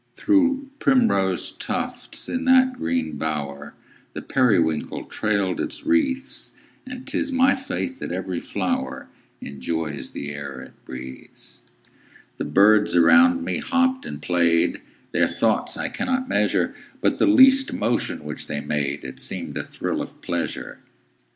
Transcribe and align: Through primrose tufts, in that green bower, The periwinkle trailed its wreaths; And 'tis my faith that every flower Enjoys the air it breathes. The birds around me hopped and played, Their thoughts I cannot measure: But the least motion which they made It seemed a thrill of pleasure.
Through 0.15 0.67
primrose 0.79 1.51
tufts, 1.51 2.27
in 2.27 2.45
that 2.45 2.73
green 2.73 3.17
bower, 3.17 3.75
The 4.13 4.23
periwinkle 4.23 5.05
trailed 5.05 5.61
its 5.61 5.85
wreaths; 5.85 6.55
And 6.87 7.05
'tis 7.05 7.31
my 7.31 7.55
faith 7.55 7.99
that 7.99 8.11
every 8.11 8.39
flower 8.39 9.09
Enjoys 9.41 10.09
the 10.09 10.33
air 10.33 10.59
it 10.61 10.85
breathes. 10.85 11.61
The 12.37 12.45
birds 12.45 12.95
around 12.95 13.43
me 13.45 13.57
hopped 13.59 14.07
and 14.07 14.19
played, 14.19 14.81
Their 15.11 15.27
thoughts 15.27 15.77
I 15.77 15.87
cannot 15.87 16.27
measure: 16.27 16.73
But 16.99 17.19
the 17.19 17.27
least 17.27 17.71
motion 17.71 18.23
which 18.23 18.47
they 18.47 18.59
made 18.59 19.03
It 19.03 19.19
seemed 19.19 19.55
a 19.55 19.61
thrill 19.63 20.01
of 20.01 20.19
pleasure. 20.23 20.79